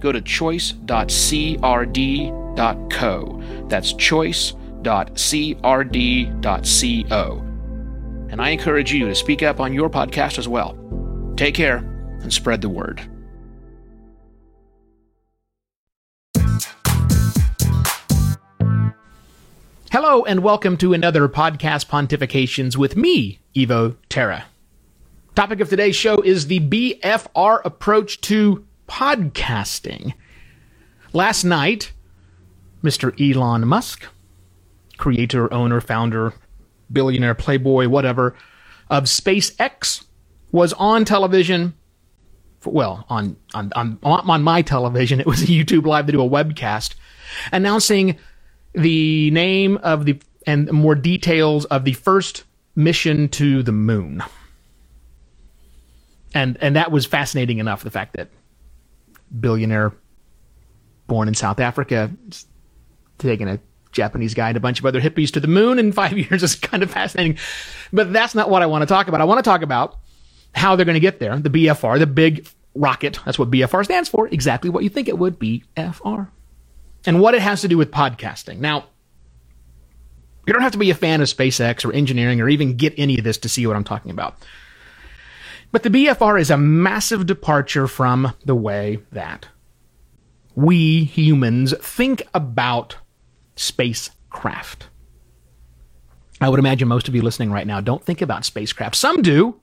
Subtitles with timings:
[0.00, 0.84] go to choice.crd.co.
[3.68, 4.64] That's choice.crd.co.
[8.30, 10.76] And I encourage you to speak up on your podcast as well.
[11.36, 11.78] Take care
[12.20, 13.00] and spread the word.
[19.90, 24.44] Hello, and welcome to another podcast pontifications with me, Evo Terra.
[25.34, 30.14] Topic of today's show is the BFR approach to podcasting.
[31.12, 31.92] Last night,
[32.82, 33.12] Mr.
[33.20, 34.04] Elon Musk,
[34.96, 36.32] creator, owner, founder,
[36.92, 38.34] billionaire, playboy, whatever,
[38.90, 40.04] of SpaceX,
[40.50, 41.74] was on television.
[42.64, 46.28] Well, on, on, on, on my television, it was a YouTube Live to do a
[46.28, 46.94] webcast
[47.52, 48.18] announcing
[48.74, 54.22] the name of the and more details of the first mission to the moon.
[56.34, 58.28] And and that was fascinating enough the fact that
[59.40, 59.92] billionaire
[61.06, 62.10] born in South Africa
[63.18, 63.58] taking a
[63.92, 66.54] Japanese guy and a bunch of other hippies to the moon in 5 years is
[66.54, 67.38] kind of fascinating.
[67.92, 69.20] But that's not what I want to talk about.
[69.20, 69.98] I want to talk about
[70.54, 71.36] how they're going to get there.
[71.38, 73.18] The BFR, the big rocket.
[73.24, 74.28] That's what BFR stands for.
[74.28, 75.38] Exactly what you think it would.
[75.38, 76.28] BFR
[77.06, 78.58] and what it has to do with podcasting.
[78.58, 78.86] Now,
[80.46, 83.18] you don't have to be a fan of SpaceX or engineering or even get any
[83.18, 84.36] of this to see what I'm talking about.
[85.70, 89.48] But the BFR is a massive departure from the way that
[90.54, 92.96] we humans think about
[93.54, 94.88] spacecraft.
[96.40, 98.96] I would imagine most of you listening right now don't think about spacecraft.
[98.96, 99.60] Some do,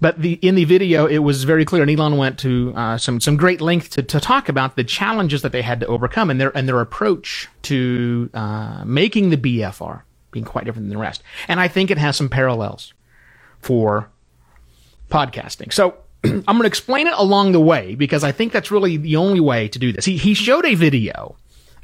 [0.00, 3.20] but the, in the video, it was very clear, and Elon went to uh, some
[3.20, 6.40] some great length to, to talk about the challenges that they had to overcome and
[6.40, 11.22] their and their approach to uh, making the BFR being quite different than the rest.
[11.48, 12.92] And I think it has some parallels
[13.60, 14.10] for
[15.10, 15.72] podcasting.
[15.72, 19.16] So I'm going to explain it along the way because I think that's really the
[19.16, 20.04] only way to do this.
[20.04, 21.36] He he showed a video.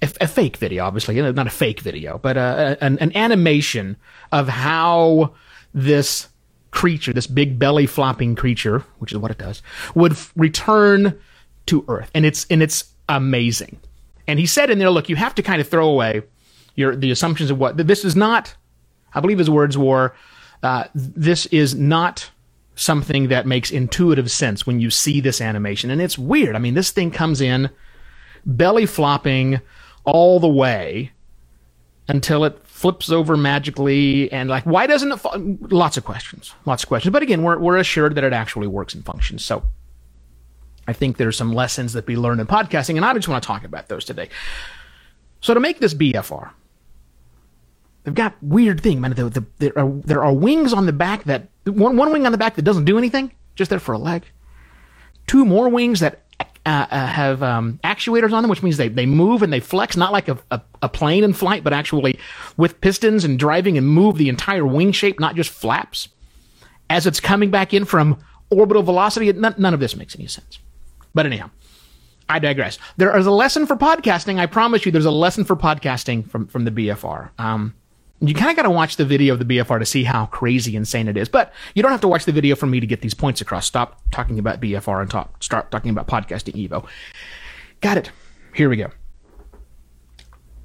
[0.03, 3.97] A, a fake video, obviously, not a fake video, but uh, an, an animation
[4.33, 5.35] of how
[5.73, 6.29] this
[6.73, 9.63] creature, this big belly flopping creature, which is what it does,
[9.95, 11.19] would f- return
[11.67, 13.79] to Earth, and it's and it's amazing.
[14.27, 16.23] And he said in there, look, you have to kind of throw away
[16.75, 18.55] your the assumptions of what this is not.
[19.15, 20.15] I believe his words were,
[20.65, 22.31] uh, "This is not."
[22.77, 25.91] Something that makes intuitive sense when you see this animation.
[25.91, 26.57] And it's weird.
[26.57, 27.71] I mean, this thing comes in
[28.45, 29.61] belly flopping
[30.05, 31.13] all the way
[32.09, 35.35] until it flips over magically and like why doesn't it fall?
[35.71, 38.95] lots of questions lots of questions but again we're, we're assured that it actually works
[38.95, 39.63] and functions so
[40.87, 43.47] i think there's some lessons that we learn in podcasting and i just want to
[43.47, 44.29] talk about those today
[45.41, 46.51] so to make this bfr
[48.05, 51.25] they've got weird thing man the, the, there, are, there are wings on the back
[51.25, 53.99] that one, one wing on the back that doesn't do anything just there for a
[53.99, 54.25] leg
[55.27, 56.25] two more wings that
[56.67, 59.99] uh, uh, have um, actuators on them, which means they, they move and they flex,
[59.99, 62.19] not like a, a, a, plane in flight, but actually
[62.57, 66.09] with pistons and driving and move the entire wing shape, not just flaps.
[66.89, 70.59] As it's coming back in from orbital velocity, none, none of this makes any sense.
[71.13, 71.51] But anyhow,
[72.31, 72.79] I digress.
[72.97, 74.39] There is a lesson for podcasting.
[74.39, 77.29] I promise you, there's a lesson for podcasting from, from the BFR.
[77.39, 77.75] Um,
[78.21, 80.77] you kind of got to watch the video of the BFR to see how crazy
[80.77, 81.29] insane it is.
[81.29, 83.67] But you don't have to watch the video for me to get these points across.
[83.67, 86.87] Stop talking about BFR and talk, start talking about podcasting Evo.
[87.81, 88.11] Got it.
[88.55, 88.91] Here we go.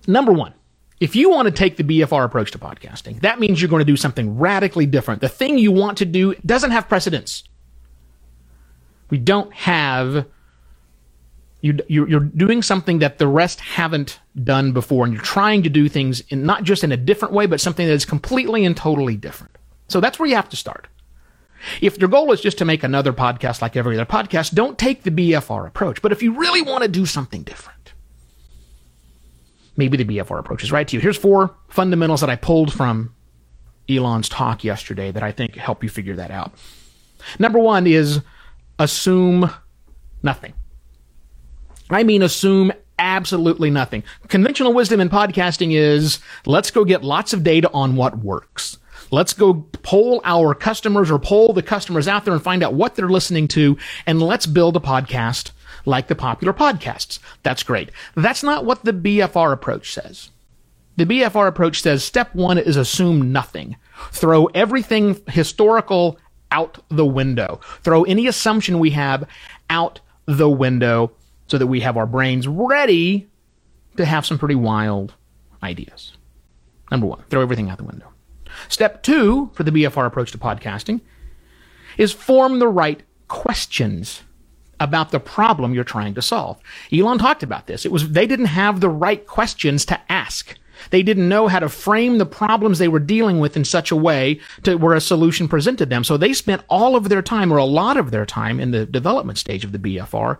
[0.07, 0.53] Number one,
[0.99, 3.85] if you want to take the BFR approach to podcasting, that means you're going to
[3.85, 5.21] do something radically different.
[5.21, 7.43] The thing you want to do doesn't have precedence.
[9.09, 10.25] We don't have
[11.61, 15.89] you, you're doing something that the rest haven't done before, and you're trying to do
[15.89, 19.17] things in not just in a different way, but something that is completely and totally
[19.17, 19.57] different.
[19.87, 20.87] So that's where you have to start.
[21.81, 25.03] If your goal is just to make another podcast like every other podcast, don't take
[25.03, 26.01] the BFR approach.
[26.01, 27.93] But if you really want to do something different,
[29.75, 31.01] maybe the BFR approach is right to you.
[31.01, 33.13] Here's four fundamentals that I pulled from
[33.89, 36.53] Elon's talk yesterday that I think help you figure that out.
[37.37, 38.21] Number one is
[38.77, 39.51] assume
[40.23, 40.53] nothing.
[41.89, 44.03] I mean, assume absolutely nothing.
[44.27, 48.77] Conventional wisdom in podcasting is let's go get lots of data on what works.
[49.11, 52.95] Let's go poll our customers or poll the customers out there and find out what
[52.95, 55.51] they're listening to, and let's build a podcast
[55.85, 57.19] like the popular podcasts.
[57.41, 57.89] That's great.
[58.15, 60.29] That's not what the BFR approach says.
[60.97, 63.77] The BFR approach says step one is assume nothing.
[64.11, 66.19] Throw everything historical
[66.51, 67.61] out the window.
[67.81, 69.27] Throw any assumption we have
[69.69, 71.11] out the window
[71.49, 73.27] so that we have our brains ready
[73.97, 75.13] to have some pretty wild
[75.61, 76.13] ideas.
[76.91, 78.07] Number one, throw everything out the window.
[78.67, 81.01] Step two for the BFR approach to podcasting
[81.97, 84.23] is form the right questions
[84.79, 86.57] about the problem you're trying to solve.
[86.93, 87.85] Elon talked about this.
[87.85, 90.55] It was they didn't have the right questions to ask.
[90.91, 93.97] They didn't know how to frame the problems they were dealing with in such a
[93.97, 96.05] way to where a solution presented them.
[96.05, 98.85] So they spent all of their time or a lot of their time in the
[98.85, 100.37] development stage of the BFR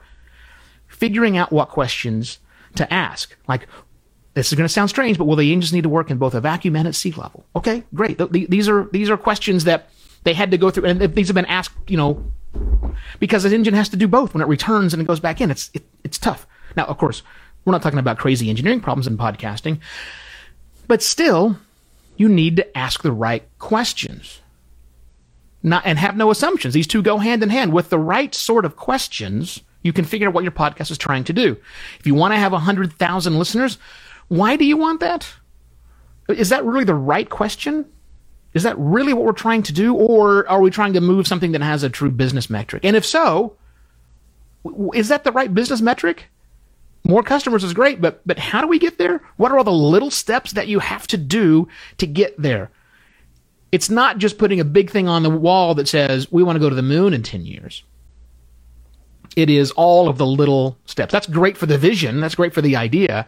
[0.89, 2.39] figuring out what questions
[2.75, 3.36] to ask.
[3.47, 3.68] Like,
[4.33, 6.33] this is going to sound strange, but will the engines need to work in both
[6.33, 7.45] a vacuum and at sea level?
[7.56, 8.19] Okay, great.
[8.31, 9.89] These are these are questions that
[10.24, 12.31] they had to go through, and these have been asked, you know,
[13.19, 15.51] because the engine has to do both when it returns and it goes back in.
[15.51, 16.45] It's it, it's tough.
[16.75, 17.24] Now, of course,
[17.65, 19.80] we're not talking about crazy engineering problems in podcasting,
[20.88, 21.57] but still,
[22.18, 24.42] you need to ask the right questions.
[25.62, 26.74] Not and have no assumptions.
[26.74, 27.74] These two go hand in hand.
[27.74, 31.23] With the right sort of questions, you can figure out what your podcast is trying
[31.25, 31.57] to do.
[31.99, 33.77] If you want to have 100,000 listeners,
[34.27, 35.27] why do you want that?
[36.27, 37.85] Is that really the right question?
[38.53, 39.95] Is that really what we're trying to do?
[39.95, 42.83] Or are we trying to move something that has a true business metric?
[42.83, 43.55] And if so,
[44.93, 46.25] is that the right business metric?
[47.05, 49.21] More customers is great, but, but how do we get there?
[49.37, 51.67] What are all the little steps that you have to do
[51.97, 52.69] to get there?
[53.71, 56.59] It's not just putting a big thing on the wall that says, we want to
[56.59, 57.83] go to the moon in 10 years.
[59.35, 61.11] It is all of the little steps.
[61.11, 62.19] That's great for the vision.
[62.19, 63.27] That's great for the idea.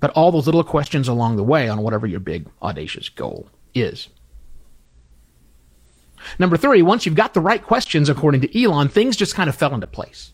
[0.00, 4.08] But all those little questions along the way on whatever your big audacious goal is.
[6.38, 9.54] Number three, once you've got the right questions, according to Elon, things just kind of
[9.54, 10.32] fell into place.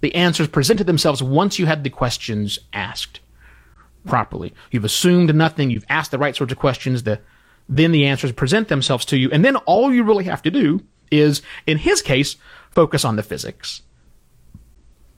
[0.00, 3.20] The answers presented themselves once you had the questions asked
[4.04, 4.52] properly.
[4.70, 7.20] You've assumed nothing, you've asked the right sorts of questions, the,
[7.68, 10.82] then the answers present themselves to you, and then all you really have to do
[11.10, 12.36] is, in his case,
[12.70, 13.82] focus on the physics.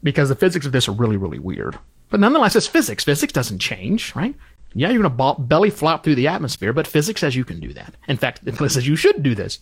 [0.03, 1.79] Because the physics of this are really, really weird.
[2.11, 3.05] But nonetheless, it's physics.
[3.05, 4.35] Physics doesn't change, right?
[4.75, 7.73] Yeah, you're going to belly flop through the atmosphere, but physics says you can do
[7.73, 7.95] that.
[8.07, 9.61] In fact, it says you should do this.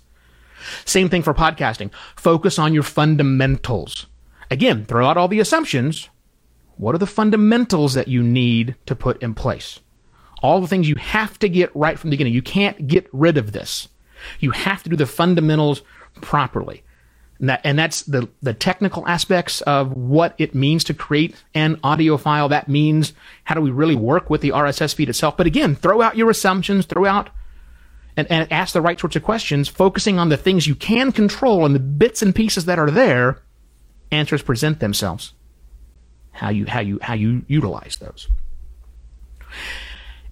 [0.85, 1.91] Same thing for podcasting.
[2.17, 4.07] Focus on your fundamentals.
[4.51, 6.09] Again, throw out all the assumptions.
[6.77, 9.81] What are the fundamentals that you need to put in place?
[10.43, 12.35] All the things you have to get right from the beginning.
[12.35, 13.89] You can't get rid of this.
[14.41, 15.83] You have to do the fundamentals
[16.21, 16.83] properly.
[17.39, 21.79] And, that, and that's the, the technical aspects of what it means to create an
[21.83, 22.49] audio file.
[22.49, 23.13] That means
[23.45, 25.37] how do we really work with the RSS feed itself.
[25.37, 27.31] But again, throw out your assumptions, throw out
[28.17, 31.67] and, and ask the right sorts of questions, focusing on the things you can control
[31.67, 33.43] and the bits and pieces that are there,
[34.11, 35.35] answers present themselves.
[36.33, 38.29] How you, how you, how you utilize those.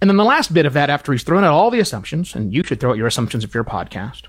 [0.01, 2.53] And then the last bit of that, after he's thrown out all the assumptions, and
[2.53, 4.25] you should throw out your assumptions if you're a podcast,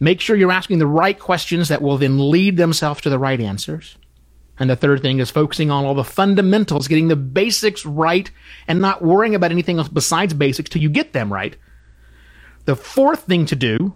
[0.00, 3.40] Make sure you're asking the right questions that will then lead themselves to the right
[3.40, 3.96] answers.
[4.58, 8.30] And the third thing is focusing on all the fundamentals, getting the basics right,
[8.66, 11.56] and not worrying about anything else besides basics till you get them right.
[12.64, 13.94] The fourth thing to do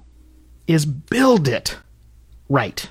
[0.66, 1.78] is build it
[2.48, 2.88] right.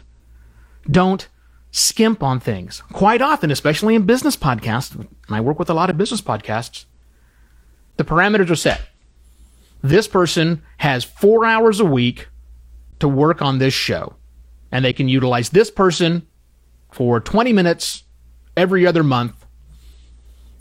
[0.89, 1.27] Don't
[1.71, 2.81] skimp on things.
[2.91, 6.85] Quite often, especially in business podcasts, and I work with a lot of business podcasts,
[7.97, 8.81] the parameters are set.
[9.81, 12.27] This person has four hours a week
[13.03, 14.15] to work on this show.
[14.71, 16.25] And they can utilize this person
[16.89, 18.03] for 20 minutes
[18.55, 19.45] every other month.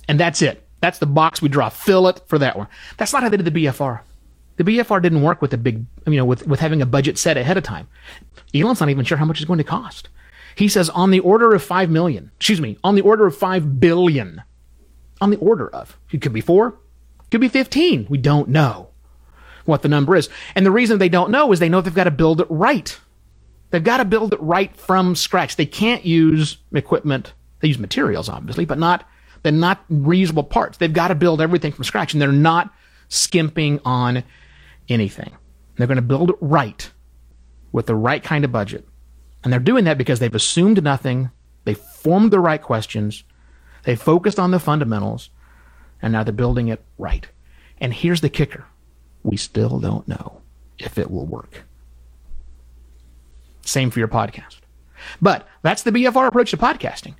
[0.08, 0.66] And that's it.
[0.80, 1.68] That's the box we draw.
[1.68, 2.66] Fill it for that one.
[2.96, 4.00] That's not how they did the BFR.
[4.56, 7.36] The BFR didn't work with a big, you know, with, with having a budget set
[7.36, 7.86] ahead of time.
[8.52, 10.08] Elon's not even sure how much it's going to cost.
[10.56, 12.32] He says on the order of 5 million.
[12.38, 14.42] Excuse me, on the order of 5 billion.
[15.20, 15.96] On the order of.
[16.10, 16.76] It could be 4,
[17.30, 18.08] could be 15.
[18.10, 18.91] We don't know
[19.64, 20.28] what the number is.
[20.54, 22.98] And the reason they don't know is they know they've got to build it right.
[23.70, 25.56] They've got to build it right from scratch.
[25.56, 27.32] They can't use equipment.
[27.60, 29.08] They use materials, obviously, but not,
[29.42, 30.78] they're not reusable parts.
[30.78, 32.72] They've got to build everything from scratch and they're not
[33.08, 34.24] skimping on
[34.88, 35.36] anything.
[35.76, 36.90] They're going to build it right
[37.72, 38.86] with the right kind of budget.
[39.42, 41.30] And they're doing that because they've assumed nothing.
[41.64, 43.24] They formed the right questions.
[43.84, 45.30] They focused on the fundamentals
[46.00, 47.26] and now they're building it right.
[47.78, 48.66] And here's the kicker
[49.22, 50.40] we still don't know
[50.78, 51.64] if it will work.
[53.64, 54.56] Same for your podcast.
[55.20, 57.14] But that's the BFR approach to podcasting.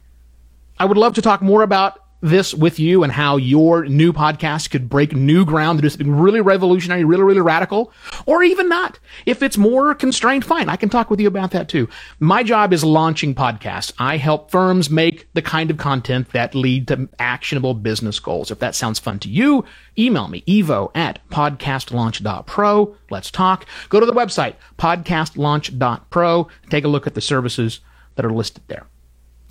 [0.78, 4.70] I would love to talk more about this with you and how your new podcast
[4.70, 7.92] could break new ground to do something really revolutionary, really, really radical,
[8.26, 8.98] or even not.
[9.26, 10.68] If it's more constrained, fine.
[10.68, 11.88] I can talk with you about that too.
[12.20, 13.92] My job is launching podcasts.
[13.98, 18.50] I help firms make the kind of content that lead to actionable business goals.
[18.50, 19.64] If that sounds fun to you,
[19.98, 22.96] email me, evo at podcastlaunch.pro.
[23.10, 23.66] Let's talk.
[23.88, 26.48] Go to the website, podcastlaunch.pro.
[26.70, 27.80] Take a look at the services
[28.14, 28.86] that are listed there.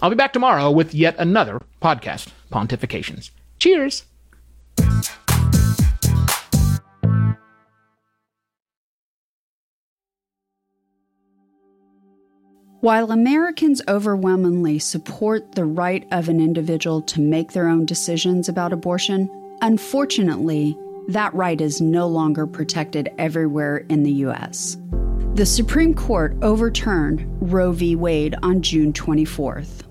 [0.02, 3.30] I'll be back tomorrow with yet another podcast, Pontifications.
[3.60, 4.06] Cheers!
[12.80, 18.74] While Americans overwhelmingly support the right of an individual to make their own decisions about
[18.74, 19.30] abortion,
[19.62, 20.76] unfortunately,
[21.10, 24.78] that right is no longer protected everywhere in the U.S.
[25.36, 27.96] The Supreme Court overturned Roe v.
[27.96, 29.91] Wade on June 24th.